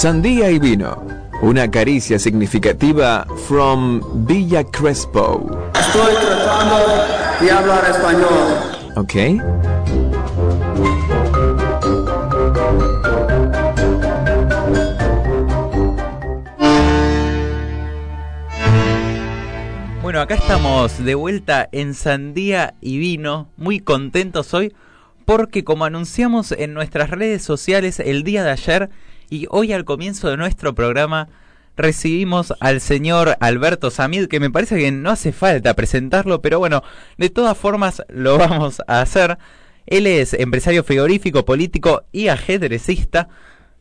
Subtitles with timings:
[0.00, 1.04] Sandía y vino.
[1.42, 5.50] Una caricia significativa from Villa Crespo.
[5.78, 6.76] Estoy tratando
[7.40, 8.70] de hablar español.
[8.96, 9.14] Ok.
[20.02, 24.74] Bueno, acá estamos de vuelta en Sandía y Vino, muy contentos hoy
[25.30, 28.90] porque como anunciamos en nuestras redes sociales el día de ayer
[29.28, 31.28] y hoy al comienzo de nuestro programa
[31.76, 36.82] recibimos al señor Alberto Samid, que me parece que no hace falta presentarlo, pero bueno,
[37.16, 39.38] de todas formas lo vamos a hacer.
[39.86, 43.28] Él es empresario frigorífico, político y ajedrecista.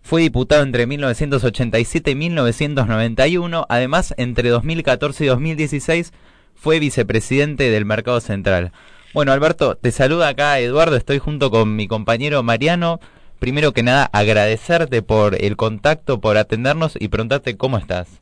[0.04, 3.66] Fue diputado entre 1987 y 1991.
[3.70, 6.14] Además, entre 2014 y 2016
[6.54, 8.72] fue vicepresidente del Mercado Central.
[9.13, 10.95] Bueno, Alberto, te saluda acá Eduardo.
[10.95, 13.00] Estoy junto con mi compañero Mariano.
[13.40, 18.22] Primero que nada, agradecerte por el contacto, por atendernos y preguntarte cómo estás.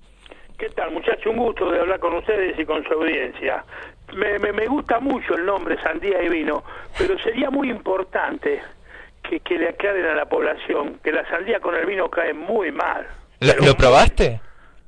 [0.58, 1.31] ¿Qué tal, muchacho?
[1.31, 3.64] Un gusto de hablar con ustedes y con su audiencia.
[4.16, 6.64] Me, me, me gusta mucho el nombre Sandía y Vino,
[6.97, 8.62] pero sería muy importante
[9.28, 12.72] que, que le aclaren a la población que la sandía con el vino cae muy
[12.72, 13.06] mal.
[13.42, 14.40] ¿Lo, Pero- lo probaste?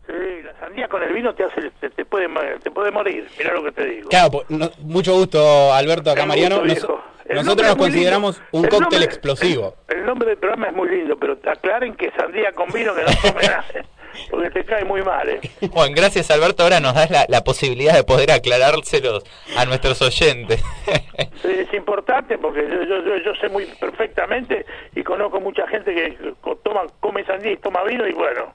[0.09, 2.27] Sí, la sandía con el vino te hace te, te puede
[2.63, 3.27] te puede morir.
[3.37, 4.09] Mirá lo que te digo.
[4.09, 6.63] Claro, no- mucho gusto, Alberto, acá Mariano.
[6.65, 6.87] Nos-
[7.29, 8.49] nosotros nos consideramos lindo.
[8.53, 9.75] un El cóctel nombre- explosivo.
[9.87, 13.03] El, el nombre del programa es muy lindo, pero aclaren que sandía con vino que
[13.03, 13.07] no
[13.41, 13.65] nada,
[14.31, 15.39] porque te cae muy mal, ¿eh?
[15.71, 16.63] Bueno, gracias Alberto.
[16.63, 19.23] Ahora nos das la, la posibilidad de poder aclarárselos
[19.55, 20.63] a nuestros oyentes.
[21.43, 24.65] Sí, es importante porque yo, yo, yo, yo sé muy perfectamente
[24.95, 28.53] y conozco mucha gente que toma, come sandía y toma vino y bueno,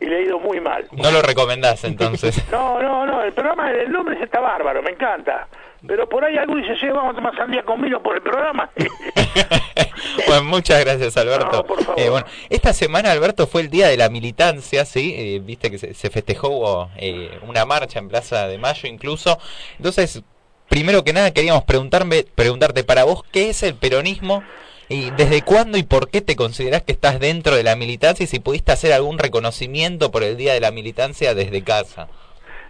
[0.00, 0.86] y le ha ido muy mal.
[0.92, 2.42] no lo recomendás entonces.
[2.50, 5.48] No, no, no, el programa, el nombre está bárbaro, me encanta.
[5.86, 8.70] Pero por ahí alguno dice, sí, vamos a tomar sandía con vino por el programa.
[10.26, 11.50] bueno, muchas gracias Alberto.
[11.52, 12.00] No, por favor.
[12.00, 15.78] Eh, bueno, esta semana Alberto fue el día de la militancia, sí, Eh, viste que
[15.78, 19.38] se, se festejó eh, una marcha en Plaza de Mayo incluso.
[19.76, 20.22] Entonces,
[20.68, 24.42] primero que nada queríamos preguntarme, preguntarte para vos qué es el peronismo
[24.88, 28.26] y desde cuándo y por qué te considerás que estás dentro de la militancia y
[28.26, 32.08] si pudiste hacer algún reconocimiento por el día de la militancia desde casa.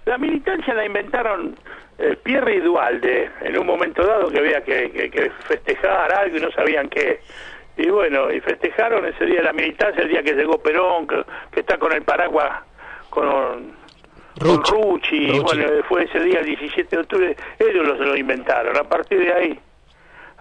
[0.04, 1.56] La militancia la inventaron
[1.98, 6.36] eh, Pierre y Dualde en un momento dado que había que, que- que festejar algo
[6.36, 7.20] y no sabían qué.
[7.76, 11.24] Y bueno, y festejaron ese día de la militancia, el día que llegó Perón, que,
[11.52, 12.62] que está con el paraguas
[13.10, 13.72] con,
[14.36, 14.72] Rucci.
[14.72, 18.76] Rucci, bueno, fue ese día el 17 de octubre, ellos lo, se lo inventaron.
[18.76, 19.60] A partir de ahí,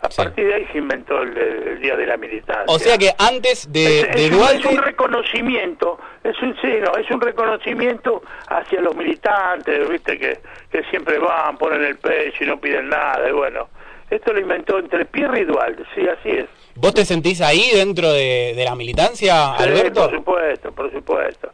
[0.03, 0.17] a Sí.
[0.21, 2.65] partir de ahí se inventó el, el día de la militancia.
[2.67, 6.67] O sea que antes de, Es- de es, un, es un reconocimiento, es un sí,
[6.81, 10.39] no, es un reconocimiento hacia los militantes, viste que,
[10.71, 13.69] que siempre van, ponen el pecho y no piden nada, y bueno,
[14.09, 16.45] esto lo inventó entre Pierre y Dualde, sí, así es.
[16.75, 20.01] ¿Vos te sentís ahí dentro de, de la militancia, Sí, Alberto?
[20.09, 21.51] por supuesto, por supuesto.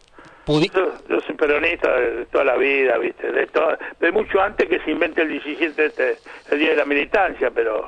[0.47, 3.47] Yo, yo soy peronista de toda la vida, viste, de,
[3.99, 6.17] de mucho antes que se invente el 17, este,
[6.49, 7.87] el día de la militancia, pero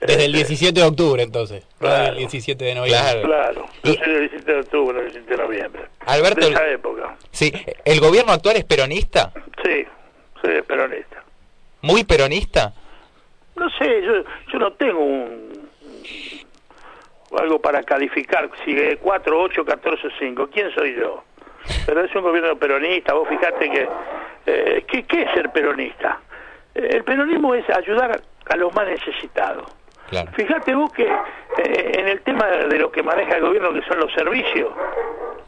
[0.00, 1.64] Desde el 17 de octubre, entonces.
[1.80, 2.04] no Claro.
[2.06, 3.00] del 17 de noviembre.
[3.22, 3.22] Claro.
[3.22, 5.82] claro, yo soy del 17 de octubre, del 17 de noviembre.
[6.06, 7.16] Alberto, de el- esa época.
[7.30, 7.52] Sí,
[7.84, 9.32] ¿el gobierno actual es peronista?
[9.64, 9.84] Sí,
[10.42, 11.22] soy peronista.
[11.82, 12.72] ¿Muy peronista?
[13.54, 14.12] No sé, yo,
[14.52, 15.46] yo no tengo un
[17.38, 20.48] algo para calificar si es 4, 8, 14, 5.
[20.52, 21.24] ¿Quién soy yo?
[21.84, 23.14] Pero es un gobierno peronista.
[23.14, 23.88] Vos fijate que...
[24.46, 26.20] Eh, ¿qué, ¿Qué es ser peronista?
[26.74, 29.64] Eh, el peronismo es ayudar a los más necesitados.
[30.08, 30.30] Claro.
[30.36, 33.98] Fíjate vos que eh, en el tema de lo que maneja el gobierno, que son
[33.98, 34.70] los servicios,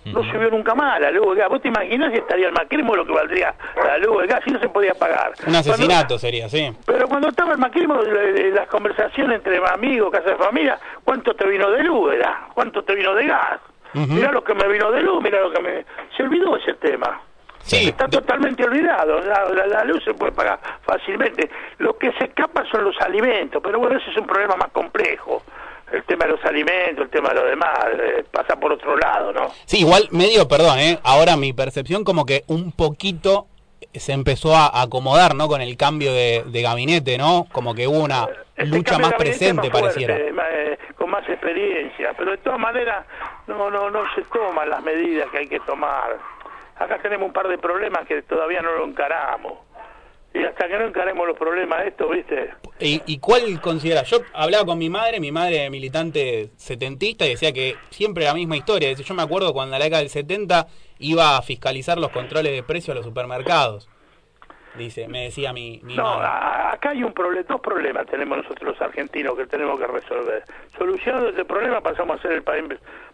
[0.06, 1.50] no subió nunca más la luz de gas.
[1.50, 3.54] ¿Vos te imaginás si estaría el macrismo lo que valdría
[3.84, 5.32] la luz de gas si no se podía pagar?
[5.46, 6.72] Un asesinato sería, sí.
[6.86, 11.34] Pero cuando estaba el macrismo, le- le- las conversaciones entre amigos, casa de familia, ¿cuánto
[11.34, 12.46] te vino de luz era?
[12.54, 13.60] ¿Cuánto te vino de gas?
[13.94, 15.84] Mirá lo que me vino de luz, mirá lo que me...
[16.16, 17.20] Se olvidó ese tema.
[17.68, 19.20] Sí, Está totalmente olvidado.
[19.20, 21.50] La, la- la luz se puede pagar fácilmente.
[21.78, 25.42] Lo que se escapa son los alimentos, pero bueno, ese es un problema más complejo.
[25.92, 29.32] El tema de los alimentos, el tema de lo demás, eh, pasa por otro lado,
[29.32, 29.48] ¿no?
[29.64, 30.98] Sí, igual medio, perdón, ¿eh?
[31.02, 33.46] ahora mi percepción como que un poquito
[33.94, 35.48] se empezó a acomodar, ¿no?
[35.48, 37.46] Con el cambio de, de gabinete, ¿no?
[37.52, 40.32] Como que hubo una Este lucha más presente, más fuerte, pareciera.
[40.34, 43.06] más, eh, con más experiencia, pero de todas maneras
[43.46, 46.18] no, no, no se toman las medidas que hay que tomar.
[46.78, 49.54] Acá tenemos un par de problemas que todavía no lo encaramos.
[50.34, 52.50] Y hasta que no encaremos los problemas de esto, ¿viste?
[52.78, 54.02] ¿Y, y cuál considera?
[54.02, 58.56] Yo hablaba con mi madre, mi madre militante setentista, y decía que siempre la misma
[58.56, 58.92] historia.
[58.92, 60.66] Yo me acuerdo cuando en la década del 70
[60.98, 63.88] iba a fiscalizar los controles de precios a los supermercados.
[64.78, 68.62] Dice, me decía mi, mi No, a- acá hay un problema, dos problemas tenemos nosotros
[68.74, 70.42] los argentinos que tenemos que resolver.
[70.76, 72.64] Solucionando ese problema pasamos a ser el país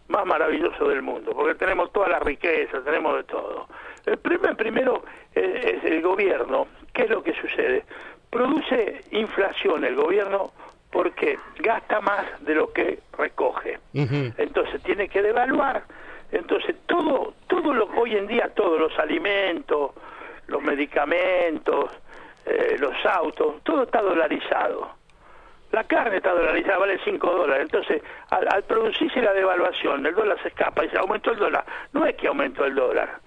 [0.08, 3.66] más maravilloso del mundo, porque tenemos toda la riqueza, tenemos de todo.
[4.06, 5.02] El primer, primero
[5.34, 6.66] es, es el gobierno.
[6.92, 7.84] ¿Qué es lo que sucede?
[8.30, 10.52] Produce inflación el gobierno
[10.90, 13.78] porque gasta más de lo que recoge.
[13.92, 15.82] Entonces tiene que devaluar.
[16.30, 19.92] Entonces todo, todo lo hoy en día, todos los alimentos,
[20.46, 21.90] los medicamentos,
[22.46, 24.90] eh, los autos, todo está dolarizado.
[25.72, 27.62] La carne está dolarizada, vale 5 dólares.
[27.64, 31.64] Entonces, al, al producirse la devaluación, el dólar se escapa y se aumentó el dólar.
[31.92, 33.18] No es que aumentó el dólar,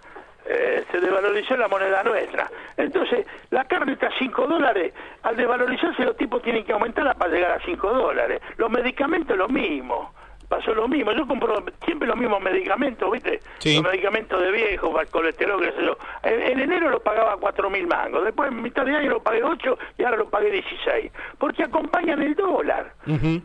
[0.49, 2.49] eh, se desvalorizó la moneda nuestra.
[2.77, 4.93] Entonces, la carne está a 5 dólares.
[5.23, 8.41] Al desvalorizarse, los tipos tienen que aumentarla para llegar a 5 dólares.
[8.55, 10.13] Los medicamentos, lo mismo.
[10.47, 11.11] Pasó lo mismo.
[11.11, 13.39] Yo compro siempre los mismos medicamentos, ¿viste?
[13.59, 13.75] Sí.
[13.75, 15.97] Los medicamentos de viejo, para el colesterol, qué sé yo.
[16.23, 18.23] En, en enero lo pagaba 4 mil mangos.
[18.23, 21.11] Después, en mitad de año, lo pagué 8 y ahora lo pagué 16.
[21.37, 22.93] Porque acompañan el dólar.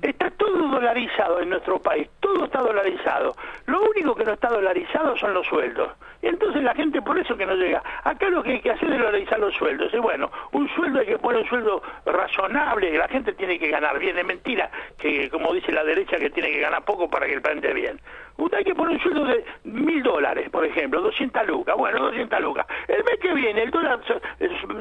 [0.02, 3.34] Está todo dolarizado en nuestro país, todo está dolarizado.
[3.66, 5.90] Lo único que no está dolarizado son los sueldos.
[6.20, 7.82] Y entonces la gente por eso que no llega.
[8.04, 9.92] Acá lo que hay que hacer es dolarizar los sueldos.
[9.92, 13.68] Y bueno, un sueldo hay que poner un sueldo razonable, que la gente tiene que
[13.68, 14.16] ganar bien.
[14.16, 17.42] Es mentira que, como dice la derecha, que tiene que ganar poco para que el
[17.44, 18.00] ande bien.
[18.36, 21.76] Usted hay que poner un sueldo de mil dólares, por ejemplo, 200 lucas.
[21.76, 22.66] Bueno, 200 lucas.
[22.88, 24.00] El mes que viene el dólar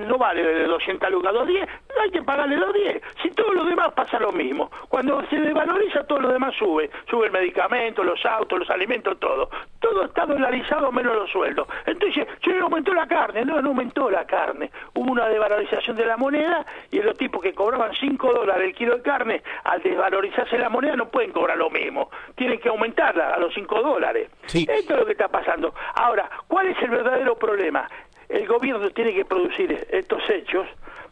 [0.08, 1.70] no vale de 200 lucas, 210,
[2.02, 3.02] hay que pagarle los 10.
[3.22, 4.72] Si todo lo demás pasa lo mismo.
[4.90, 6.90] Cuando se desvaloriza, todo lo demás sube.
[7.10, 9.50] Sube el medicamento, los autos, los alimentos, todo.
[9.80, 11.68] Todo está dolarizado menos los sueldos.
[11.86, 13.44] Entonces, se aumentó la carne.
[13.46, 14.72] No, no aumentó la carne.
[14.94, 18.96] Hubo una desvalorización de la moneda y los tipos que cobraban 5 dólares el kilo
[18.98, 22.10] de carne, al desvalorizarse la moneda no pueden cobrar lo mismo.
[22.36, 24.30] Tienen que aumentarla a los 5 dólares.
[24.46, 24.66] Sí.
[24.70, 25.74] Esto es lo que está pasando.
[25.96, 27.90] Ahora, ¿cuál es el verdadero problema?
[28.30, 30.66] El gobierno tiene que producir estos hechos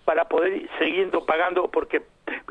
[0.06, 2.02] para poder ir siguiendo pagando porque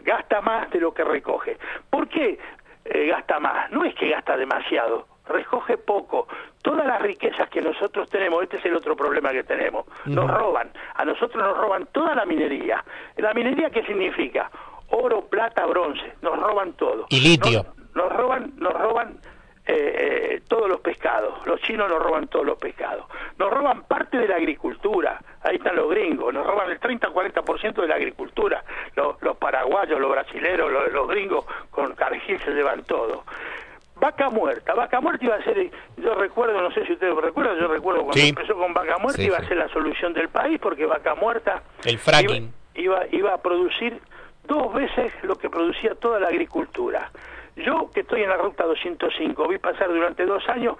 [0.02, 1.56] gasta más de lo que recoge.
[1.88, 2.38] ¿Por qué
[2.84, 3.70] eh, gasta más?
[3.70, 6.28] No es que gasta demasiado, recoge poco.
[6.62, 10.70] Todas las riquezas que nosotros tenemos, este es el otro problema que tenemos, nos roban.
[10.94, 12.84] A nosotros nos roban toda la minería.
[13.16, 14.50] ¿La minería qué significa?
[14.90, 16.14] Oro, plata, bronce.
[16.22, 17.06] Nos roban todo.
[17.10, 17.64] Y litio.
[17.94, 19.18] Nos, nos roban, nos roban
[19.70, 21.46] eh, eh, todos los pescados.
[21.46, 23.04] Los chinos nos roban todos los pescados.
[23.36, 25.20] Nos roban parte de la agricultura.
[25.42, 26.32] Ahí están los gringos.
[26.32, 28.64] Nos roban el 30-40% de la agricultura.
[28.96, 33.24] Los, los paraguayos, los brasileros, los, los gringos con Cargill se llevan todo.
[34.00, 37.66] Vaca muerta, vaca muerta iba a ser, yo recuerdo, no sé si ustedes recuerdan, yo
[37.66, 38.28] recuerdo cuando Sí.
[38.28, 39.44] empezó con vaca muerta Sí, iba sí.
[39.44, 42.52] a ser la solución del país porque vaca muerta El fracking.
[42.74, 44.00] iba, iba, iba a producir
[44.46, 47.10] dos veces lo que producía toda la agricultura.
[47.64, 50.76] Yo, que estoy en la ruta 205, vi pasar durante dos años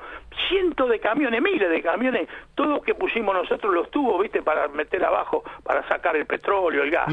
[0.49, 4.43] cientos de camiones, miles de camiones, todos que pusimos nosotros los tubos, ¿viste?
[4.43, 7.09] Para meter abajo, para sacar el petróleo, el gas.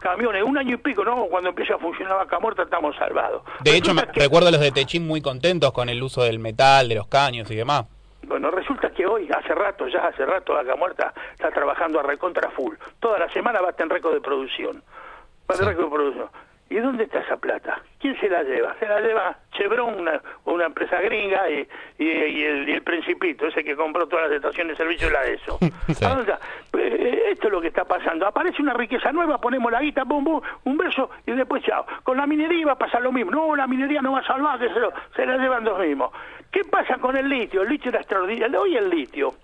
[0.00, 1.26] Camiones, un año y pico, ¿no?
[1.26, 3.42] Cuando empieza a funcionar Vaca Muerta estamos salvados.
[3.62, 6.38] De hecho, me, que- recuerdo a los de Techín muy contentos con el uso del
[6.38, 7.84] metal, de los caños y demás.
[8.24, 12.50] Bueno, resulta que hoy, hace rato, ya hace rato, Vaca Muerta está trabajando a recontra
[12.50, 12.74] full.
[13.00, 14.82] Toda la semana va a estar en récord de producción.
[15.50, 16.28] Va a tener récord de producción.
[16.72, 17.80] ¿Y dónde está esa plata?
[18.00, 18.74] ¿Quién se la lleva?
[18.80, 23.46] Se la lleva Chevron, una, una empresa gringa, y, y- y el, y el Principito,
[23.46, 25.58] ese que compró todas las estaciones de servicio de la ESO.
[25.92, 26.04] Sí.
[26.78, 28.26] Eh, Esto es lo que está pasando.
[28.26, 31.84] Aparece una riqueza nueva, ponemos la guita, bum, bum, un verso, y después chao.
[32.02, 33.30] Con la minería va a pasar lo mismo.
[33.30, 36.10] No, la minería no va a salvar, que se, lo- se la llevan los mismos.
[36.50, 37.62] ¿Qué pasa con el litio?
[37.62, 38.60] El litio era extraordinario.
[38.60, 39.34] Hoy el litio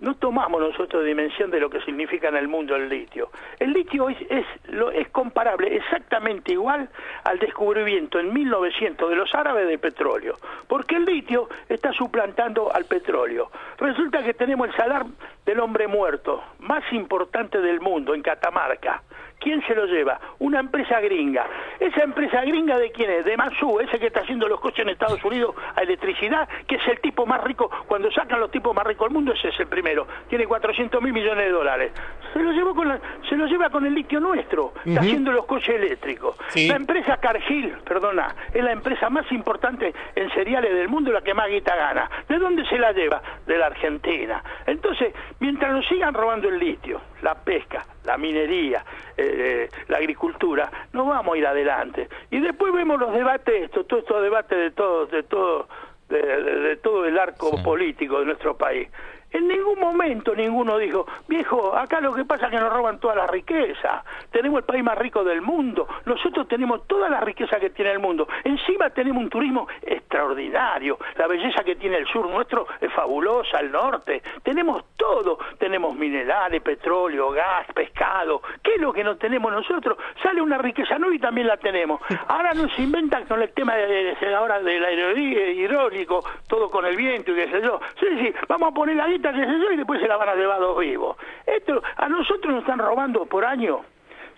[0.00, 3.30] no tomamos nosotros dimensión de lo que significa en el mundo el litio.
[3.58, 6.88] El litio es, es, lo, es comparable exactamente igual
[7.24, 10.36] al descubrimiento en 1900 de los árabes de petróleo,
[10.68, 13.50] porque el litio está suplantando al petróleo.
[13.78, 15.06] Resulta que tenemos el salar
[15.44, 19.02] del hombre muerto más importante del mundo en Catamarca.
[19.40, 20.18] ¿Quién se lo lleva?
[20.40, 21.46] Una empresa gringa.
[21.78, 23.24] ¿Esa empresa gringa de quién es?
[23.24, 26.86] De Mansú, ese que está haciendo los coches en Estados Unidos a electricidad, que es
[26.88, 27.70] el tipo más rico.
[27.86, 30.06] Cuando sacan los tipos más ricos del mundo, ese es el primero.
[30.28, 31.92] Tiene 400 mil millones de dólares.
[32.32, 34.72] Se lo, llevó con la- se lo lleva con el litio nuestro.
[34.84, 36.36] Está haciendo los coches eléctricos.
[36.48, 36.66] Sí.
[36.68, 41.32] La empresa Cargill, perdona, es la empresa más importante en cereales del mundo la que
[41.34, 42.10] más guita gana.
[42.28, 43.22] ¿De dónde se la lleva?
[43.46, 44.42] De la Argentina.
[44.66, 48.82] Entonces, mientras nos sigan robando el litio, la pesca, la minería,
[49.18, 52.08] eh, la agricultura, no vamos a ir adelante.
[52.30, 55.68] Y después vemos los debates, estos, todos estos debates de todo, de todo,
[56.08, 57.62] de, de- de todo el arco Sí.
[57.62, 58.88] político de nuestro país.
[59.30, 63.14] En ningún momento ninguno dijo, viejo, acá lo que pasa es que nos roban toda
[63.14, 67.70] la riqueza, tenemos el país más rico del mundo, nosotros tenemos toda la riqueza que
[67.70, 70.98] tiene el mundo, encima tenemos un turismo extraordinario.
[71.16, 74.22] La belleza que tiene el sur nuestro es fabulosa, el norte.
[74.42, 75.38] Tenemos todo.
[75.58, 78.42] Tenemos minerales, petróleo, gas, pescado.
[78.62, 79.98] ¿Qué es lo que no tenemos nosotros?
[80.22, 82.00] Sale una riqueza nueva y también la tenemos.
[82.28, 87.32] Ahora nos inventan con el tema de, de ahora del hidráulico, todo con el viento
[87.32, 87.80] y qué sé yo.
[87.98, 90.78] Sí, sí, vamos a poner la guita, y después se la van a llevar dos
[90.78, 91.16] vivos.
[91.46, 93.84] Esto, a nosotros nos están robando por año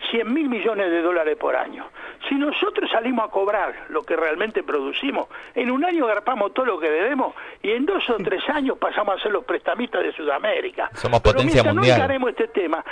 [0.09, 1.85] 100 mil millones de dólares por año.
[2.27, 6.79] Si nosotros salimos a cobrar lo que realmente producimos, en un año agarpamos todo lo
[6.79, 10.89] que debemos y en dos o tres años pasamos a ser los prestamistas de Sudamérica.
[10.93, 11.97] Somos Pero potencia mientras mundial.
[11.97, 12.83] No encaremos este tema,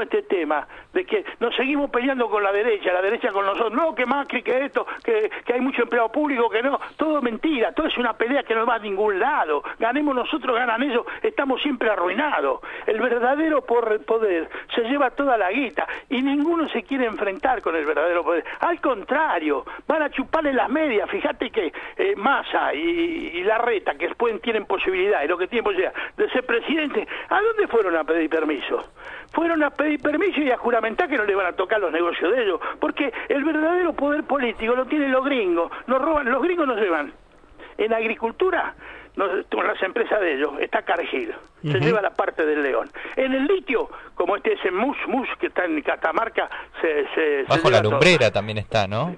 [0.00, 3.94] este tema de que nos seguimos peleando con la derecha, la derecha con nosotros, no,
[3.94, 7.86] que Macri, que esto, que, que hay mucho empleado público, que no, todo mentira, todo
[7.86, 9.62] es una pelea que no va a ningún lado.
[9.78, 12.60] Ganemos nosotros, ganan ellos, estamos siempre arruinados.
[12.86, 17.84] El verdadero poder se lleva toda la guita y ninguno se quiere enfrentar con el
[17.84, 18.44] verdadero poder.
[18.60, 21.10] Al contrario, van a chuparle las medias.
[21.10, 25.64] Fíjate que eh, Massa y, y Larreta, que pueden, tienen posibilidad, y lo que tienen
[25.64, 28.84] posibilidad de ser presidente, ¿a dónde fueron a pedir permiso?
[29.32, 32.42] Fueron pedir permiso y a juramentar que no le van a tocar los negocios de
[32.42, 36.78] ellos, porque el verdadero poder político lo tienen los gringos, nos roban, los gringos nos
[36.78, 37.12] llevan
[37.78, 38.74] en agricultura,
[39.16, 42.90] nos- con las empresas de ellos, está Cargill, se lleva la parte del león.
[43.16, 46.48] En el litio, como este es en Mus, Mus, que está en Catamarca,
[46.80, 47.92] se, se- se Bajo la todo.
[47.92, 49.10] lumbrera también está, ¿no?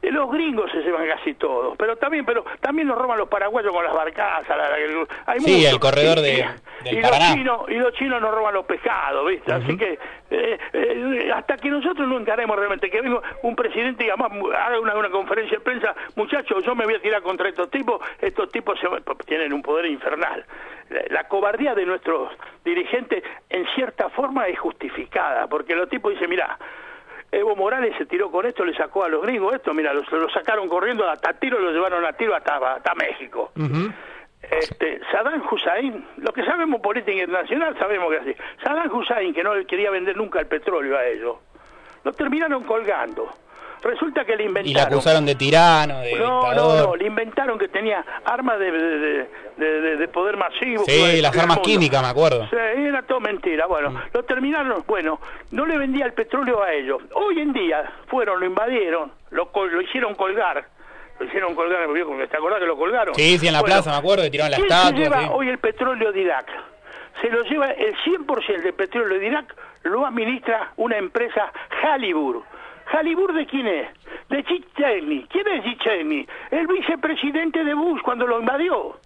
[0.00, 3.72] Eh, Los gringos se llevan casi todos, pero también, pero también nos roban los paraguayos
[3.72, 4.48] con las barcazas.
[4.56, 5.68] la- la- hay Sí, mucho.
[5.70, 6.44] el corredor de-
[6.90, 7.00] y-.
[7.00, 9.52] Los chinos, y los chinos nos roban los pescados, ¿viste?
[9.52, 9.98] Así que
[10.30, 14.80] eh, eh, hasta que nosotros no encaremos realmente, que venga un presidente y además haga
[14.80, 18.50] una, una conferencia de prensa, muchachos, yo me voy a tirar contra estos tipos, estos
[18.50, 18.88] tipos se-
[19.26, 20.44] tienen un poder infernal.
[20.90, 22.30] La, la cobardía de nuestros
[22.64, 26.58] dirigentes en cierta forma es justificada, porque los tipos dicen, mira,
[27.30, 30.28] Evo Morales se tiró con esto, le sacó a los gringos esto, mira, lo, lo
[30.28, 33.52] sacaron corriendo hasta tiro, lo llevaron a tiro hasta, hasta México.
[34.50, 38.34] Este, Saddam Hussein, lo que sabemos política internacional sabemos que es así.
[38.62, 41.36] Saddam Hussein, que no le quería vender nunca el petróleo a ellos,
[42.04, 43.30] lo terminaron colgando.
[43.82, 44.70] Resulta que le inventaron.
[44.70, 46.88] Y la acusaron de tirano, de No, no, dictador.
[46.90, 50.84] no, le inventaron que tenía armas de, de, de- de- de- de poder masivo.
[50.84, 52.46] Sí, destruir las armas químicas, me acuerdo.
[52.48, 53.66] Sí, era todo mentira.
[53.66, 53.98] Bueno, Mm.
[54.14, 55.18] lo terminaron, bueno,
[55.50, 57.02] no le vendía el petróleo a ellos.
[57.14, 60.64] Hoy en día fueron, lo invadieron, lo, lo hicieron colgar.
[61.18, 63.14] Lo hicieron colgar, viejo, ¿te acordás que lo colgaron?
[63.14, 65.28] Sí, sí, en la plaza, me acuerdo, que tiraron la ¿quién estatua, lleva sí.
[65.32, 66.50] hoy el petróleo de Irak?
[67.20, 69.54] Se lo lleva el 100% del petróleo de Irak,
[69.84, 71.52] lo administra una empresa
[71.82, 72.42] Halibur.
[72.92, 73.88] ¿Halibur de quién es?
[74.28, 75.26] De Chicheni.
[75.30, 76.26] ¿Quién es Chicheni?
[76.50, 78.96] El vicepresidente de Bush cuando lo invadió.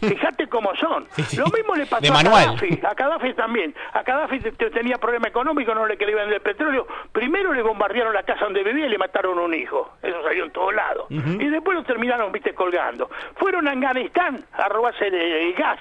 [0.00, 1.06] Fíjate cómo son.
[1.16, 1.36] sí.
[1.36, 2.12] Lo mismo le pasó De a.
[2.46, 2.80] Gaddafi.
[2.84, 3.74] A Gaddafi también.
[3.92, 6.86] A Gaddafi te- te- tenía problema económico, no le quería vender el petróleo.
[7.12, 9.92] Primero le bombardearon la casa donde vivía y le mataron un hijo.
[10.02, 11.06] Eso salió en todos lados.
[11.10, 13.10] Y después lo terminaron, viste, colgando.
[13.36, 15.78] Fueron a Afganistán a robarse el, el gas.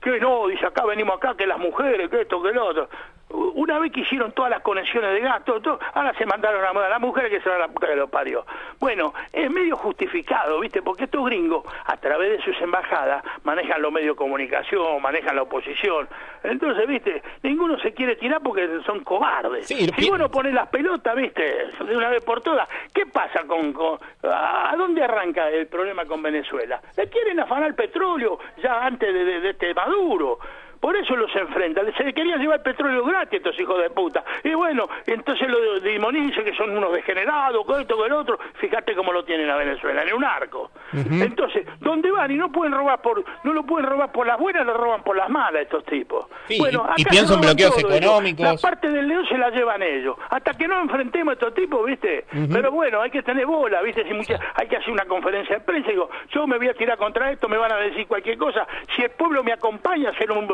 [0.00, 2.88] Que no, dice acá venimos acá, que las mujeres, que esto, que lo otro.
[3.28, 6.68] Una vez que hicieron todas las conexiones de gas, todo, todo, ahora se mandaron a
[6.86, 8.46] a las mujeres que se van a la puta que lo parió.
[8.78, 10.80] Bueno, es medio justificado, ¿viste?
[10.82, 15.42] Porque estos gringos, a través de sus embajadas, manejan los medios de comunicación, manejan la
[15.42, 16.08] oposición.
[16.44, 17.22] Entonces, ¿viste?
[17.42, 19.66] Ninguno se quiere tirar porque son cobardes.
[19.66, 21.42] Sí, si pi- vos no pones las pelotas, ¿viste?
[21.84, 26.22] De una vez por todas, ¿qué pasa con, con- ¿A dónde arranca el problema con
[26.22, 26.80] Venezuela?
[26.96, 30.38] Le quieren afanar el petróleo ya antes de, de- de este Maduro.
[30.80, 31.92] Por eso los enfrentan.
[31.96, 34.24] Se le querían llevar petróleo gratis estos hijos de puta.
[34.44, 38.38] Y bueno, entonces lo demonizan que son unos degenerados, que esto, que el otro.
[38.54, 40.70] Fíjate cómo lo tienen a Venezuela, en un arco.
[40.92, 42.30] Entonces, ¿dónde van?
[42.30, 45.16] Y no pueden robar por, no lo pueden robar por las buenas, lo roban por
[45.16, 46.26] las malas estos tipos.
[46.46, 46.60] Sí, y-
[46.98, 48.46] y acá pienso en bloqueos todo económicos.
[48.46, 50.16] La parte del león se la llevan ellos.
[50.30, 52.24] Hasta que no enfrentemos a estos tipos, ¿viste?
[52.52, 54.04] Pero bueno, hay que tener bola, ¿viste?
[54.04, 56.96] Si mucha, hay que hacer una conferencia de prensa digo, yo me voy a tirar
[56.98, 58.66] contra esto, me van a decir cualquier cosa.
[58.94, 60.46] Si el pueblo me acompaña a hacer un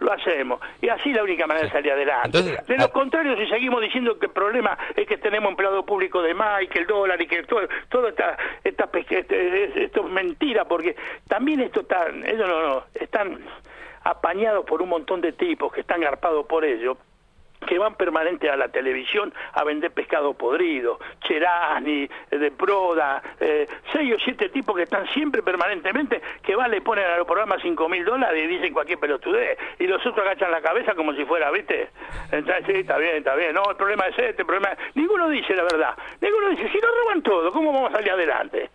[0.00, 0.60] lo hacemos.
[0.80, 2.38] Y así es la única manera de salir adelante.
[2.38, 5.84] Entonces, de lo ah- contrario, si seguimos diciendo que el problema es que tenemos empleado
[5.84, 10.06] público de más y que el dólar y que todo, todo esta, esta, este- esto
[10.06, 10.96] es mentira, porque
[11.28, 13.38] también esto está, ellos no, no, están
[14.04, 16.96] apañados por un montón de tipos que están garpados por ellos
[17.66, 23.66] que van permanente a la televisión a vender pescado podrido, Cherani, eh, de Proda, eh,
[23.92, 27.60] seis o siete tipos que están siempre permanentemente, que van, le ponen a los programas
[27.62, 31.24] cinco mil dólares y dicen cualquier pelotudez, y los otros agachan la cabeza como si
[31.24, 31.90] fuera, ¿viste?
[32.32, 34.78] Entonces, sí, está bien, está bien, no, el problema es este, el problema es...
[34.94, 38.70] Ninguno dice la verdad, ninguno dice, si nos roban todo, ¿cómo vamos a salir adelante?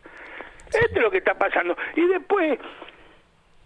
[0.68, 1.76] Esto es lo que está pasando.
[1.96, 2.58] Y después,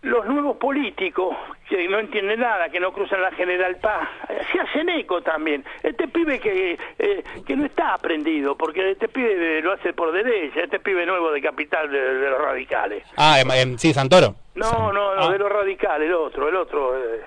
[0.05, 1.35] los nuevos políticos
[1.67, 4.07] que no entiende nada, que no cruzan la General Paz.
[4.51, 5.65] Se hacen eco también.
[5.83, 10.61] Este pibe que, eh, que no está aprendido, porque este pibe lo hace por derecha,
[10.61, 13.03] este pibe nuevo de capital de, de los radicales.
[13.17, 14.35] Ah, em, em, sí, Santoro.
[14.55, 15.31] No, no, no, Ah.
[15.31, 17.21] de los radicales, el otro, el otro, eh,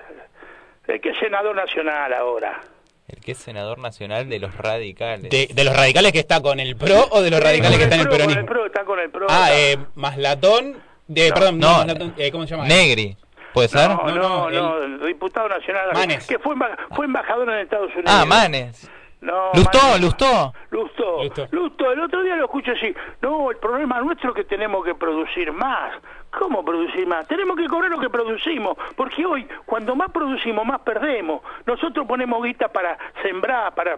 [0.87, 2.61] el que es senador nacional ahora.
[3.07, 5.29] El que es senador nacional de los radicales.
[5.29, 7.99] De, de los radicales que está con el PRO o de los radicales que están
[8.01, 9.27] en el PRO, con el PRO, está con el PRO.
[9.29, 10.88] Ah, eh, Maslatón.
[11.09, 12.67] De, No, perdón, no, eh, ¿cómo se llama?
[12.67, 13.17] Negri.
[13.51, 13.89] ¿Puede ser?
[13.89, 15.89] No, No, no, no, no, diputado nacional.
[15.91, 16.27] Manes.
[16.27, 16.55] Que fue,
[16.95, 18.05] fue embajador en Estados Unidos.
[18.07, 18.87] Ah, Manes.
[19.21, 20.01] No, Lustó, Manes.
[20.01, 20.53] Lustó.
[20.69, 21.47] Lustó, Lustó.
[21.49, 21.91] Lustó.
[21.91, 22.93] El otro día lo escucho así.
[23.23, 25.93] No, el problema nuestro es que tenemos que producir más.
[26.37, 27.27] ¿Cómo producir más?
[27.27, 28.77] Tenemos que cobrar lo que producimos.
[28.95, 31.41] Porque hoy, cuando más producimos, más perdemos.
[31.65, 33.97] Nosotros ponemos guita para sembrar, para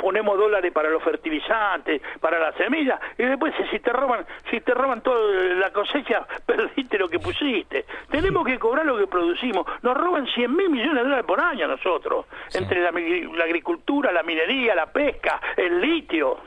[0.00, 4.72] ponemos dólares para los fertilizantes, para las semillas, y después si te roban, si te
[4.72, 5.20] roban toda
[5.56, 7.84] la cosecha, perdiste lo que pusiste.
[8.10, 9.66] Tenemos que cobrar lo que producimos.
[9.82, 14.10] Nos roban 100 mil millones de dólares por año a nosotros, entre la, la agricultura,
[14.10, 16.38] la minería, la pesca, el litio.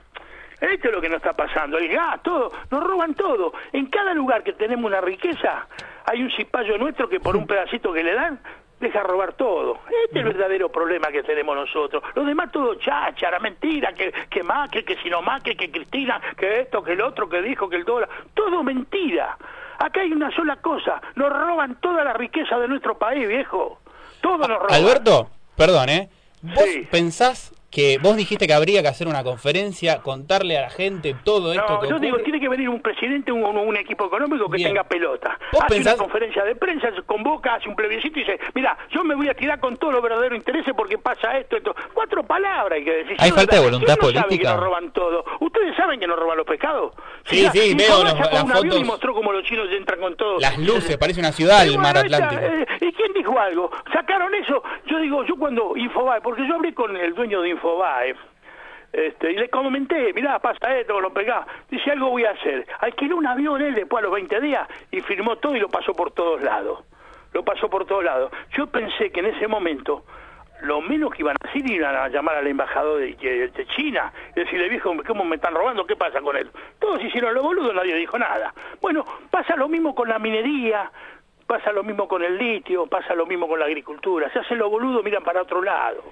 [0.59, 3.53] Esto es lo que nos está pasando, el gas, todo, nos roban todo.
[3.73, 5.67] En cada lugar que tenemos una riqueza,
[6.05, 8.39] hay un cipayo nuestro que por un pedacito que le dan,
[8.83, 9.79] deja robar todo.
[10.05, 12.03] Este es el verdadero problema que tenemos nosotros.
[12.15, 16.61] Lo demás todo cháchara, mentira, que, que Macri, que si no Macri, que Cristina, que
[16.61, 18.09] esto, que el otro, que dijo, que el dólar.
[18.33, 19.37] Todo mentira.
[19.79, 23.79] Acá hay una sola cosa, nos roban toda la riqueza de nuestro país, viejo.
[24.21, 24.73] Todo nos roban.
[24.73, 26.09] Alberto, perdón, ¿eh?
[26.41, 26.87] ¿Vos Sí.
[26.91, 31.51] pensás que vos dijiste que habría que hacer una conferencia, contarle a la gente todo
[31.53, 34.57] esto No, que yo digo, tiene que venir un presidente, un, un- equipo económico que
[34.57, 34.69] Bien.
[34.69, 35.37] tenga pelota.
[35.51, 38.77] ¿Vos Hace pensás- una conferencia de prensa, se convoca, hace un plebiscito y dice, mira,
[38.91, 41.75] yo me voy a tirar con todos los verdaderos intereses porque pasa esto, esto.
[41.93, 43.15] Cuatro palabras hay que decir.
[43.19, 44.49] ¿Hay falta de ¿quién voluntad no sabe política?
[44.51, 45.25] que nos roban todo?
[45.39, 46.93] ¿Ustedes saben que nos roban los pescados?
[47.25, 48.85] Sí, sí, si veo los- las un avión y fotos.
[48.85, 50.39] mostró cómo los chinos entran con todo.
[50.39, 52.41] Las luces, parece una ciudad el mar Atlántico.
[52.41, 53.71] eh, ¿Y quién dijo algo?
[53.91, 54.61] ¿Sacaron eso?
[54.85, 57.62] Yo digo, yo cuando Infobae, porque yo hablé con el dueño de Infobae,
[58.91, 61.45] este, y le comenté, mirá, pasa esto, lo pegá.
[61.69, 62.65] Dice, algo voy a hacer.
[62.79, 65.93] Alquiló un avión él después a los 20 días y firmó todo y lo pasó
[65.93, 66.83] por todos lados.
[67.33, 68.31] Lo pasó por todos lados.
[68.55, 70.03] Yo pensé que en ese momento
[70.61, 74.41] lo menos que iban a hacer iban a llamar al embajador de, de- China y
[74.41, 75.85] decirle, viejo, ¿cómo me están robando?
[75.87, 76.49] ¿Qué pasa con él?
[76.79, 78.53] Todos hicieron lo boludo, nadie dijo nada.
[78.79, 80.91] Bueno, pasa lo mismo con la minería,
[81.47, 84.29] pasa lo mismo con el litio, pasa lo mismo con la agricultura.
[84.31, 86.03] Se hacen los boludos, miran para otro lado.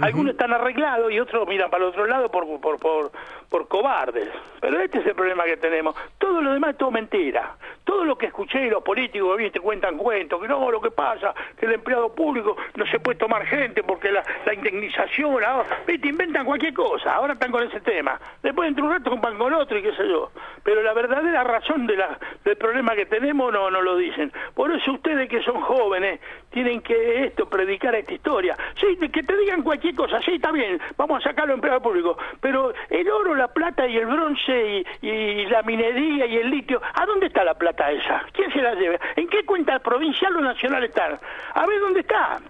[0.00, 3.10] Algunos están arreglados y otros miran para el otro lado por, por, por,
[3.48, 4.28] por cobardes.
[4.60, 5.94] Pero este es el problema que tenemos.
[6.18, 7.56] Todo lo demás es todo mentira.
[7.84, 9.60] Todo lo que escuché, los políticos ¿viste?
[9.60, 13.46] cuentan cuentos, que no, lo que pasa, que el empleado público no se puede tomar
[13.46, 16.08] gente porque la, indemnización, ahora, ¿viste?
[16.08, 17.14] inventan cualquier cosa.
[17.14, 18.20] Ahora están con ese tema.
[18.42, 20.30] Después dentro de un rato compran con otro y qué sé yo.
[20.62, 24.32] Pero la verdadera razón de la, del problema que tenemos no, no lo dicen.
[24.54, 26.20] Por eso ustedes que son jóvenes
[26.56, 28.56] tienen que esto, predicar esta historia.
[28.80, 32.16] Sí, que te digan cualquier cosa, sí, está bien, vamos a sacarlo empleado público.
[32.40, 36.80] Pero el oro, la plata y el bronce y, y la minería y el litio,
[36.94, 38.24] ¿a dónde está la plata esa?
[38.32, 38.98] ¿Quién se la lleva?
[39.16, 41.20] ¿En qué cuenta provincial o nacional están?
[41.52, 42.40] A ver dónde está.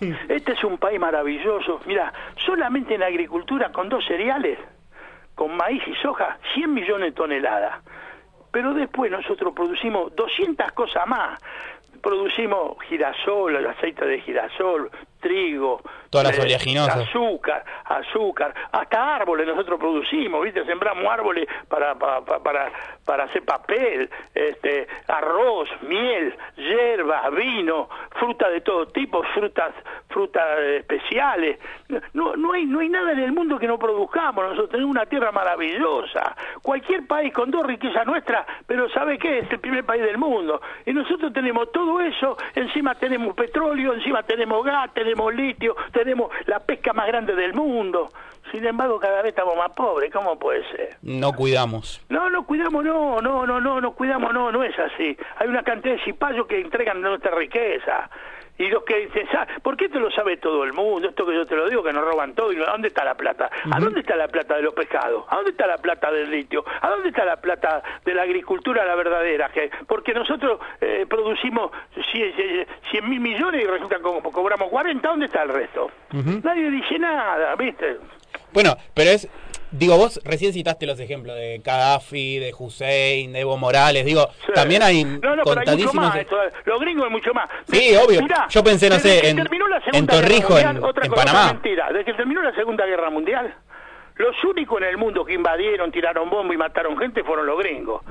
[0.28, 1.80] Este es un país maravilloso.
[1.86, 2.12] Mira,
[2.44, 4.58] solamente en agricultura con dos cereales,
[5.36, 7.84] con maíz y soja, 100 millones de toneladas.
[8.50, 11.40] Pero después nosotros producimos 200 cosas más.
[12.02, 17.08] Producimos girasol, el aceite de girasol, trigo, Todas las eh, oleaginosas.
[17.08, 20.64] azúcar, azúcar, hasta árboles nosotros producimos, ¿viste?
[20.64, 22.72] Sembramos árboles para, para, para,
[23.04, 29.74] para hacer papel, este, arroz, miel, hierba, vino, fruta de todo tipo, frutas,
[30.08, 31.58] frutas eh, especiales.
[32.12, 35.06] No, no, hay, no hay nada en el mundo que no produzcamos, nosotros tenemos una
[35.06, 36.36] tierra maravillosa.
[36.62, 39.40] Cualquier país con dos riquezas nuestras, pero ¿sabe qué?
[39.40, 40.60] Es el primer país del mundo.
[40.86, 46.60] Y nosotros tenemos todo eso, encima tenemos petróleo, encima tenemos gas, tenemos litio, tenemos la
[46.60, 48.10] pesca más grande del mundo.
[48.50, 50.96] Sin embargo, cada vez estamos más pobres, ¿cómo puede ser?
[51.02, 52.00] No cuidamos.
[52.08, 55.16] No, no cuidamos, no, no, no, no, no cuidamos, no, no es así.
[55.36, 58.08] Hay una cantidad de cipayos que entregan nuestra riqueza.
[58.58, 61.08] Y los que dicen, "Sa- ¿por qué te lo sabe todo el mundo?
[61.08, 62.52] Esto que yo te lo digo, que nos roban todo.
[62.52, 63.48] ¿Y ¿A dónde está la plata?
[63.70, 65.24] ¿A dónde está la plata de los pescados?
[65.28, 66.64] ¿A dónde está la plata del litio?
[66.80, 69.48] ¿A dónde está la plata de la agricultura, la verdadera?
[69.50, 71.70] Que, porque nosotros eh, producimos
[72.12, 75.08] 100 mil millones y resulta que co- cobramos 40.
[75.08, 75.90] ¿Dónde está el resto?
[76.42, 77.98] Nadie dice nada, ¿viste?
[78.52, 79.28] Bueno, pero es.
[79.70, 84.04] Digo, vos recién citaste los ejemplos de Gaddafi, de Hussein, de Evo Morales.
[84.04, 84.52] Digo, Sí.
[84.54, 85.94] también hay no, no, pero hay mucho contadísimos.
[85.94, 87.48] más, esto, los gringos hay mucho más.
[87.70, 88.22] Sí, De- obvio.
[88.22, 89.38] mirá, Yo pensé, no sé, en-
[89.92, 91.52] en Torrijos, en- en Panamá.
[91.52, 91.88] mentira.
[91.92, 93.54] Desde que terminó la Segunda Guerra Mundial,
[94.18, 98.02] Los únicos en el mundo que invadieron, tiraron bombas y mataron gente fueron los gringos.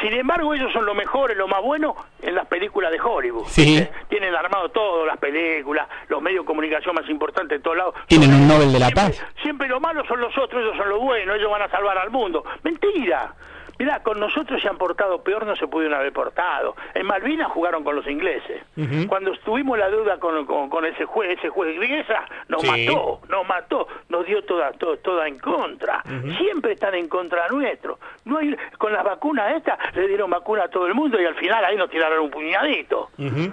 [0.00, 3.44] Sin embargo, ellos son los mejores, lo más bueno en las películas de Hollywood.
[3.46, 3.64] Sí.
[3.78, 3.90] ¿viste?
[4.08, 7.94] Tienen armado todo, las películas, los medios de comunicación más importantes de todos lados.
[8.06, 9.26] Tienen un Nobel de la Siempre- Paz.
[9.42, 12.10] Siempre lo malo son los otros, ellos son los buenos, ellos van a salvar al
[12.10, 12.42] mundo.
[12.62, 13.34] Mentira.
[13.80, 16.76] Mirá, con nosotros se han portado peor, no se pudieron haber portado.
[16.92, 18.62] En Malvinas jugaron con los ingleses.
[19.08, 22.68] Cuando estuvimos la deuda con, con, con ese juez, ese juez griesa, nos Sí.
[22.68, 26.02] mató, nos mató, nos dio toda, to- toda en contra.
[26.36, 27.98] Siempre están en contra nuestro.
[28.26, 31.36] No hay, con las vacunas estas, le dieron vacuna a todo el mundo y al
[31.36, 33.08] final ahí nos tiraron un puñadito.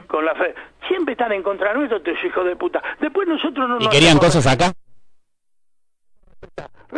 [0.07, 0.53] Con la fe.
[0.89, 2.83] Siempre están en contra nuestro, estos hijos de puta.
[2.99, 4.73] Después nosotros no ¿Y nos querían cosas acá?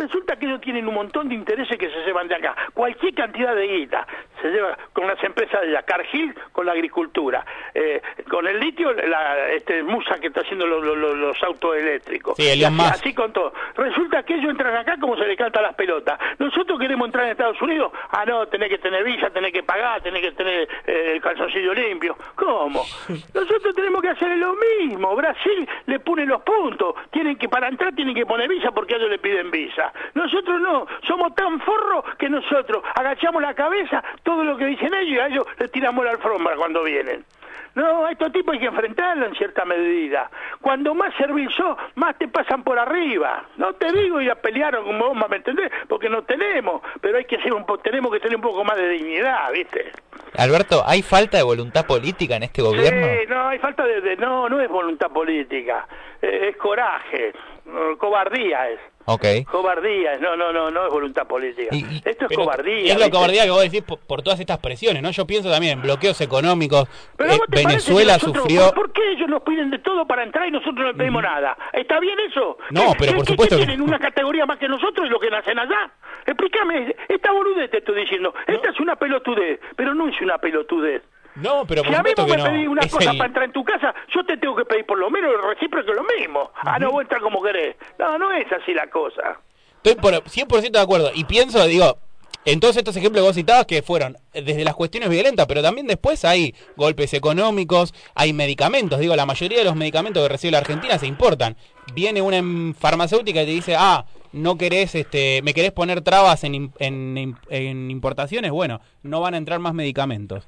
[0.00, 2.56] Resulta que ellos tienen un montón de intereses que se llevan de acá.
[2.74, 4.06] Cualquier cantidad de guita
[4.40, 5.82] se lleva con las empresas de allá.
[5.82, 7.44] Cargill con la agricultura.
[7.74, 12.36] Eh, con el litio, la, este Musa que está haciendo los, autos eléctricos.
[12.36, 13.52] Sí, así, así con todo.
[13.76, 16.18] Resulta que ellos entran acá como se les canta las pelotas.
[16.38, 17.92] Nosotros queremos entrar en Estados Unidos.
[18.10, 21.74] Ah, no, tenés que tener visa, tenés que pagar, tenés que tener eh, el calzoncillo
[21.74, 22.16] limpio.
[22.34, 22.84] ¿Cómo?
[23.34, 25.14] Nosotros tenemos que hacer lo mismo.
[25.14, 26.94] Brasil le pone los puntos.
[27.10, 29.89] Tienen que, para entrar tienen que poner visa porque a ellos le piden visa.
[30.14, 30.86] Nosotros no.
[31.06, 35.26] Somos tan forros que nosotros agachamos la cabeza, todo lo que dicen ellos y a
[35.28, 37.24] ellos les tiramos la alfombra cuando vienen.
[37.72, 40.28] No, a estos tipos hay que enfrentarlo en cierta medida.
[40.60, 43.44] Cuando más servil sos, más te pasan por arriba.
[43.58, 45.70] No te digo ir a pelear como vos, ¿me entendés?
[45.88, 48.76] Porque no tenemos, pero hay que ser un po- tenemos que tener un poco más
[48.76, 49.92] de dignidad, ¿viste?
[50.36, 53.06] Alberto, ¿hay falta de voluntad política en este gobierno?
[53.06, 55.86] Sí, no, hay falta de, de- no, no es voluntad política,
[56.20, 57.32] eh, es coraje,
[57.66, 58.80] no, cobardía es.
[59.12, 59.24] Ok.
[59.50, 61.74] Cobardía, no, no, no, no es voluntad política.
[61.74, 62.92] Y- y- Esto es cobardía.
[62.92, 65.10] Es la cobardía que vos decís por, por todas estas presiones, ¿no?
[65.10, 66.88] Yo pienso también en bloqueos económicos.
[67.16, 68.72] Pero Eh, ¿vos te parece Venezuela nosotros- sufrió...
[68.72, 71.56] ¿por, qué ellos nos piden de todo para entrar y nosotros no pedimos nada?
[71.72, 72.56] ¿Está bien eso?
[72.70, 75.28] No, ¿Qué- pero por supuesto que tienen una categoría más que nosotros y lo que
[75.30, 75.90] nacen allá?
[76.26, 78.32] Explícame, esta boludez te estoy diciendo.
[78.46, 81.02] Esta es una pelotudez, pero no es una pelotudez.
[81.36, 82.44] No, pero por si a mí vos me no.
[82.44, 84.84] pedís una Es cosa el- para entrar en tu casa, yo te tengo que pedir
[84.84, 86.50] por lo menos el recíproco lo mismo.
[86.62, 87.76] Ah, no, vos entras como querés.
[87.98, 89.38] No, no es así la cosa.
[89.82, 91.10] Estoy por 100% de acuerdo.
[91.14, 91.96] Y pienso, digo,
[92.44, 95.86] en todos estos ejemplos que vos citabas que fueron desde las cuestiones violentas, pero también
[95.86, 98.98] después hay golpes económicos, hay medicamentos.
[98.98, 101.56] Digo, la mayoría de los medicamentos que recibe la Argentina se importan.
[101.94, 102.42] Viene una
[102.78, 107.90] farmacéutica y te dice, ah, no querés, este, me querés poner trabas en, en, en
[107.90, 108.50] importaciones.
[108.50, 110.44] Bueno, no van a entrar más medicamentos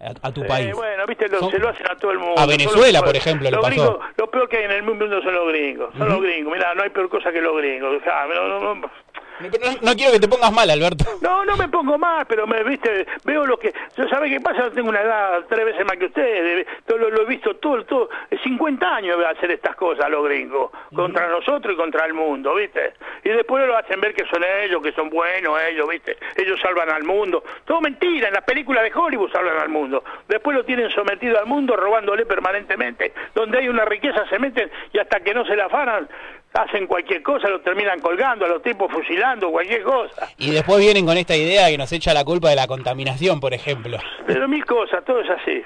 [0.00, 0.72] a, a tu Eh, país.
[0.74, 2.40] bueno, viste, lo- Son- se lo hacen a todo el mundo.
[2.40, 3.68] A Venezuela, los- por ejemplo, los pasó.
[3.98, 5.94] gringos- lo peor que hay en el mundo son los gringos.
[5.96, 6.52] Son los gringos.
[6.52, 8.02] Mira, no hay peor cosa que los gringos.
[8.06, 8.74] Ah, no, no, no.
[8.74, 8.90] No,
[9.40, 11.04] no- no quiero que te pongas mal, Alberto.
[11.26, 14.70] No, no me pongo más, pero me viste, veo lo que, yo sabe qué pasa,
[14.70, 18.08] tengo una edad tres veces más que ustedes, todo lo, lo he visto todo, todo,
[18.42, 22.92] 50 años de hacer estas cosas los gringos, contra nosotros y contra el mundo, viste,
[23.24, 26.90] y después lo hacen ver que son ellos, que son buenos ellos, viste, ellos salvan
[26.90, 30.90] al mundo, todo mentira, en las películas de Hollywood salvan al mundo, después lo tienen
[30.90, 35.44] sometido al mundo robándole permanentemente, donde hay una riqueza se meten y hasta que no
[35.44, 36.08] se la afanan,
[36.56, 40.28] hacen cualquier cosa, lo terminan colgando, a los tipos fusilando, cualquier cosa.
[40.38, 43.52] Y después vienen con esta idea que nos echa la culpa de la contaminación, por
[43.54, 43.98] ejemplo.
[44.26, 45.62] Pero mil cosas, todo es así.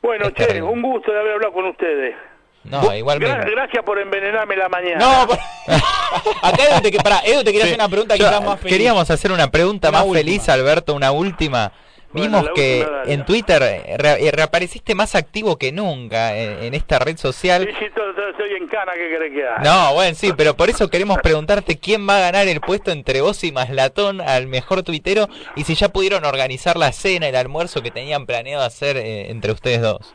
[0.00, 0.62] Bueno, Es che, terrible.
[0.70, 2.16] un gusto de haber hablado con ustedes.
[2.64, 3.50] No, Gra- igualmente.
[3.50, 4.98] gracias por envenenarme la mañana.
[4.98, 5.38] No, por-
[6.42, 8.72] acá Edu te, pará, Edu te quería hacer una pregunta Yo- quizás más feliz.
[8.76, 10.18] Queríamos hacer una pregunta Una más última.
[10.24, 11.72] feliz, Alberto, una última.
[12.12, 16.62] Bueno, Vimos la que en Twitter eh, re- eh, reapareciste más activo que nunca en,
[16.64, 17.66] en esta red Sí, social.
[17.78, 19.58] sí, todo, todo estoy en cana, ¿qué querés que haga?
[19.64, 23.20] No, bueno, sí, pero por eso queremos preguntarte quién va a ganar el puesto entre
[23.22, 27.82] vos y Maslatón al mejor tuitero y si ya pudieron organizar la cena, el almuerzo
[27.82, 30.14] que tenían planeado hacer eh, entre ustedes dos.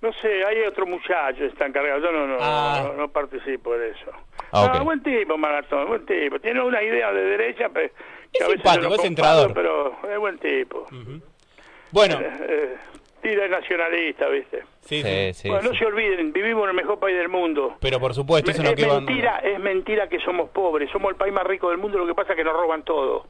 [0.00, 2.00] No sé, hay otro muchacho que está encargado.
[2.00, 2.82] Yo no, no, Ah.
[2.88, 4.10] no, no participo de eso.
[4.50, 4.74] Ah, ok.
[4.74, 6.40] No, buen tipo, Maratón, buen tipo.
[6.40, 9.52] Tiene una idea de derecha, pe- que Es simpático, no es entrador.
[9.54, 10.86] Pero es buen tipo.
[11.90, 12.76] Bueno, Eh, eh,
[13.20, 14.62] tira nacionalista, ¿viste?
[14.80, 15.08] sí, sí.
[15.08, 17.76] Sí, sí, bueno, no se olviden, vivimos en el mejor país del mundo.
[17.80, 19.00] Pero por supuesto, eso no es queda...
[19.00, 22.14] mentira, es mentira que somos pobres, somos el país más rico del mundo, lo que
[22.14, 23.26] pasa es que nos roban todo.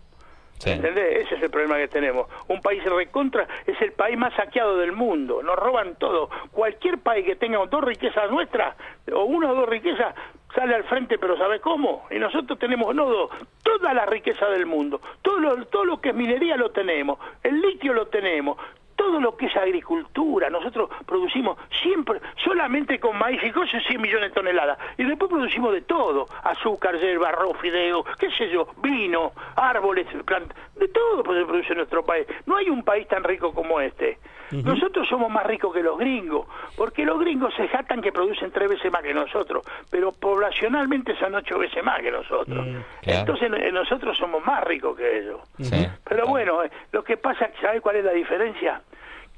[0.58, 0.70] Sí.
[0.70, 1.26] ¿Entendés?
[1.26, 2.28] Ese es el problema que tenemos.
[2.46, 5.42] Un país recontra es el país más saqueado del mundo.
[5.42, 6.30] Nos roban todo.
[6.52, 8.76] Cualquier país que tenga dos riquezas nuestras,
[9.12, 10.14] o una o dos riquezas,
[10.54, 12.06] sale al frente, pero ¿sabe cómo?
[12.10, 13.30] Y nosotros tenemos, no dos,
[13.62, 15.00] toda la riqueza del mundo.
[15.22, 17.18] Todo lo, todo lo que es minería lo tenemos.
[17.42, 18.58] El litio lo tenemos.
[18.96, 24.30] Todo lo que es agricultura, nosotros producimos siempre, solamente con maíz y cosas, 100 millones
[24.30, 24.78] de toneladas.
[24.98, 30.52] Y después producimos de todo, azúcar, yerba, arroz, fideo, qué sé yo, vino, árboles, plant-
[30.76, 32.26] de todo se produce en nuestro país.
[32.46, 34.18] No hay un país tan rico como este.
[34.50, 38.68] Nosotros somos más ricos que los gringos, porque los gringos se jactan que producen tres
[38.68, 42.66] veces más que nosotros, pero poblacionalmente son ocho veces más que nosotros.
[42.66, 43.20] Mm, claro.
[43.20, 45.40] Entonces eh, nosotros somos más ricos que ellos.
[45.58, 45.86] Sí.
[46.06, 48.82] Pero bueno, eh, lo que pasa, ¿sabes cuál es la diferencia?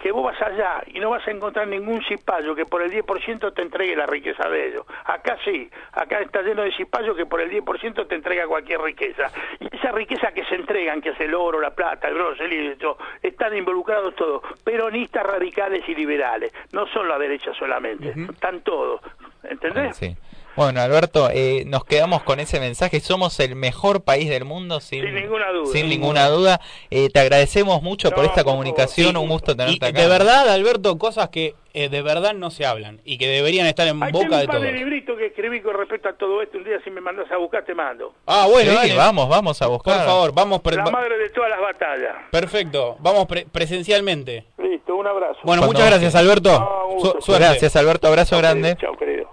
[0.04, 3.54] Que vos vas allá y no vas a encontrar ningún cipallo que por el 10%
[3.54, 4.84] te entregue la riqueza de ellos.
[5.06, 9.30] Acá sí, acá está lleno de cipallos que por el 10% te entrega cualquier riqueza.
[9.60, 12.50] Y esa riqueza que se entregan, que es el oro, la plata, el bronce, el
[12.50, 16.52] hierro, están involucrados todos, peronistas, radicales y liberales.
[16.72, 19.00] No son la derecha solamente, están todos.
[19.42, 19.96] ¿Entendés?
[19.96, 20.14] Sí.
[20.56, 23.00] Bueno, Alberto, eh, nos quedamos con ese mensaje.
[23.00, 25.72] Somos el mejor país del mundo, sin, Sin ninguna duda.
[25.72, 26.60] Sin ninguna duda.
[26.90, 29.16] Eh, te agradecemos mucho por esta por comunicación.
[29.16, 30.00] Un gusto Y tenerte acá.
[30.00, 33.88] de verdad, Alberto, cosas que eh, de verdad no se hablan y que deberían estar
[33.88, 34.62] en Hay boca de un todos.
[34.62, 36.56] de libritos que escribí con respecto a todo esto.
[36.58, 38.14] Un día si me mandas a buscar te mando.
[38.26, 38.96] Ah, bueno, Sí, dale.
[38.96, 40.06] vamos, vamos a Por buscar.
[40.06, 40.60] favor, vamos.
[40.60, 42.14] pre- La madre de todas las batallas.
[42.30, 44.44] Perfecto, vamos pre- presencialmente.
[44.58, 45.40] Listo, un abrazo.
[45.42, 46.50] Bueno, Cuando- muchas gracias, Alberto.
[46.60, 47.16] No, un gusto.
[47.20, 47.44] Su- suerte.
[47.44, 48.06] Gracias, Alberto.
[48.06, 48.76] Abrazo grande.
[48.80, 49.23] Chao, querido.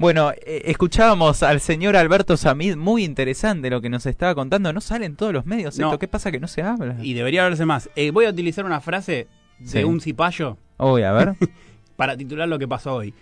[0.00, 4.72] Bueno, eh, escuchábamos al señor Alberto Samid, muy interesante lo que nos estaba contando.
[4.72, 5.88] No salen todos los medios No.
[5.88, 5.98] esto.
[5.98, 6.96] ¿Qué pasa que no se habla?
[7.02, 7.90] Y debería hablarse más.
[7.96, 9.84] Eh, voy a utilizar una frase de Sí.
[9.84, 11.34] un cipayo Uy, a ver.
[11.96, 13.12] para titular lo que pasó hoy.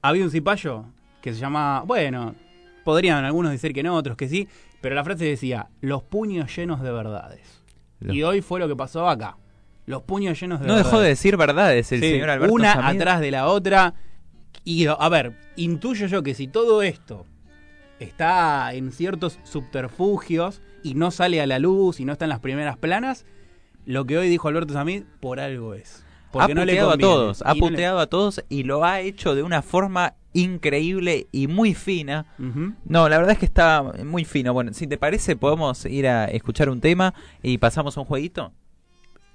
[0.00, 0.86] Había un cipayo
[1.20, 2.34] que se llama, bueno,
[2.82, 4.48] podrían algunos decir que no, otros que sí,
[4.80, 7.60] pero la frase decía, los puños llenos de verdades.
[8.00, 9.36] Los- Y hoy fue lo que pasó acá.
[9.84, 10.90] Los puños llenos de No verdades.
[10.90, 13.00] dejó de decir verdades el Sí, señor Alberto una Samid.
[13.02, 13.92] atrás de la otra.
[14.64, 17.26] Y a ver, intuyo yo que si todo esto
[17.98, 22.40] está en ciertos subterfugios y no sale a la luz y no está en las
[22.40, 23.24] primeras planas,
[23.86, 26.04] lo que hoy dijo Alberto Samid por algo es.
[26.28, 27.12] ha Porque no le puteado a conviene.
[27.14, 31.26] todos, ha no le- puteado a todos y lo ha hecho de una forma increíble
[31.32, 32.26] y muy fina.
[32.38, 34.52] No, la verdad es que está muy fino.
[34.54, 38.52] Bueno, si te parece, podemos ir a escuchar un tema y pasamos un jueguito.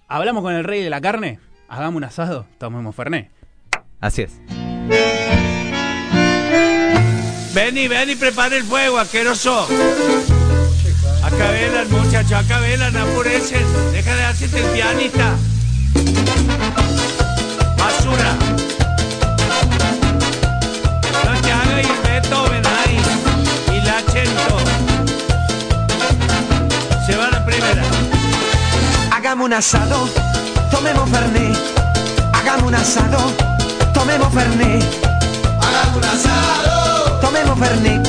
[0.07, 3.29] Hablamos con el rey de la carne, hagamos un asado, tomemos Fernet.
[3.99, 4.41] Así es.
[7.57, 9.67] Ven y ven y prepara el fuego, asqueroso.
[11.23, 13.65] Acá velan, muchachos, acá velan, apurecen.
[13.91, 15.35] Deja de hacerte el pianista.
[17.75, 18.35] Basura.
[21.25, 22.99] No te hagas ir Beethoven ahí.
[23.75, 24.57] Y la Chento.
[27.07, 27.83] Se va la primera.
[29.15, 30.07] Hagamos un asado,
[30.69, 31.57] tomemos Fernet.
[32.33, 33.17] Hagamos un asado,
[33.95, 34.83] tomemos Fernet.
[35.59, 36.86] Hagamos un asado,
[37.21, 38.07] tomemos Fernet.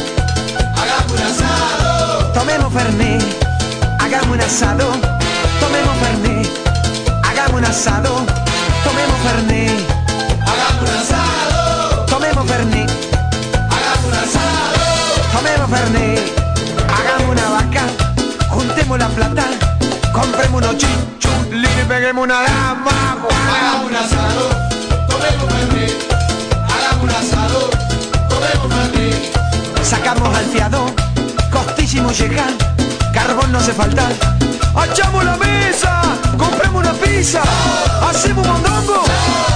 [0.77, 3.23] Hagamos un asado, tomemos Fernet.
[4.01, 4.93] Hagamos un asado,
[5.61, 6.49] tomemos Fernet.
[7.25, 8.27] Hagamos un asado,
[8.85, 9.81] tomemos Fernet.
[10.47, 12.91] Hagamos un asado, tomemos Fernet.
[13.71, 14.79] Hagamos un asado,
[15.33, 16.21] tomemos Fernet.
[16.99, 17.83] Hagamos una vaca,
[18.51, 19.45] juntemos la plata,
[20.13, 23.17] compremos unos chinchulis y peguemos una dama.
[23.55, 24.49] Hagamos un asado,
[25.09, 26.18] tomemos Fernet.
[32.09, 32.47] Molleja,
[33.13, 34.09] carbón no hace falta.
[34.91, 36.01] ¡Echamos la mesa!
[36.39, 37.43] ¡Compremos una pizza!
[38.09, 39.03] ¡Hacemos mondongo!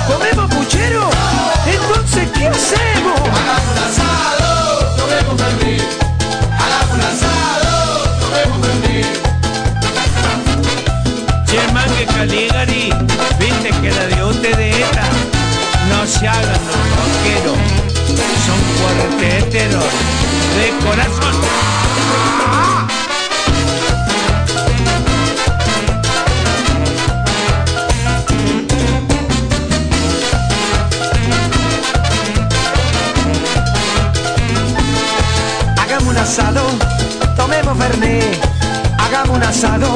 [0.07, 1.09] ¿Comemos puchero?
[1.65, 3.21] Entonces, ¿qué hacemos?
[3.21, 4.49] Hagamos un asado,
[4.99, 5.83] tomemos Fernet.
[6.63, 7.71] Hagamos un asado,
[8.21, 9.07] tomemos Fernet.
[11.47, 12.93] Che, man, que Caligari,
[13.39, 15.07] viste que la de esta
[15.89, 17.61] no se hagan los rockeros,
[18.45, 19.93] son cuarteteros
[20.57, 21.82] de corazón.
[35.79, 36.63] Hagamos un asado,
[37.37, 38.41] tomemos Fernet.
[38.99, 39.89] Hagamos un asado,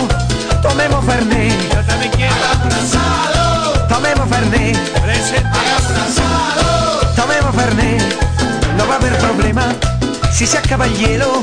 [0.62, 1.74] tomemos Fernet.
[1.74, 2.34] Yo también quiero.
[2.64, 4.26] un asado, tomemos.
[4.28, 5.48] Presente.
[5.48, 8.02] Hagamos un asado, tomemos Fernet.
[8.76, 9.74] No va a haber problema
[10.32, 11.42] si se acaba el hielo.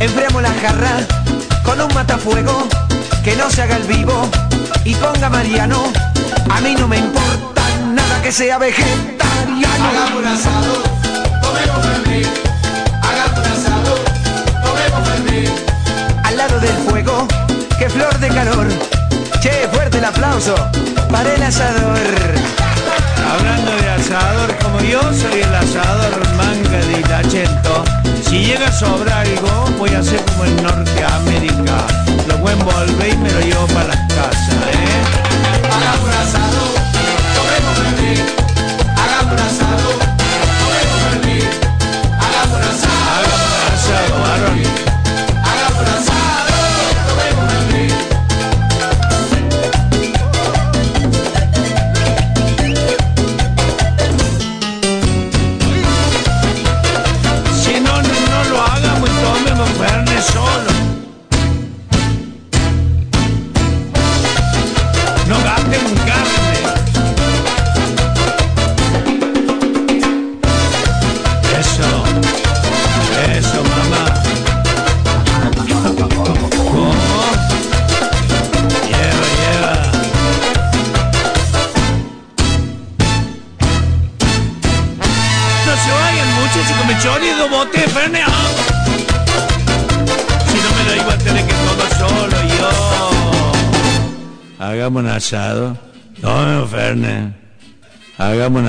[0.00, 1.06] Enfriamos la jarra
[1.64, 2.68] con un matafuego
[3.24, 4.28] que no se haga el vivo
[4.84, 5.92] y ponga Mariano.
[6.50, 9.88] A mí no me importa nada que sea vegetariano.
[9.88, 10.82] Hagamos un asado,
[11.42, 12.28] tomemos Fernet.
[13.02, 13.94] Hagamos un asado,
[14.62, 15.50] tomemos Fernet.
[16.24, 17.26] Al lado del fuego,
[17.78, 18.68] que flor de calor.
[19.40, 20.54] Che, fuerte el aplauso
[21.10, 21.98] para el asador.
[23.28, 27.84] Hablando de asador, como yo soy el asador manga de Ilachento,
[28.22, 31.86] si llega a sobrar algo, voy a hacer como en Norteamérica.
[32.26, 35.02] Lo voy a envolver y me lo llevo para las casas, ¿eh?
[35.70, 36.60] Hagamos un asado,
[37.36, 37.78] tomemos
[39.32, 39.67] un asado,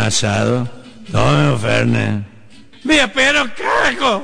[0.10, 0.69] asado.
[1.58, 2.24] Fernet.
[2.84, 4.24] Mira, pero cago.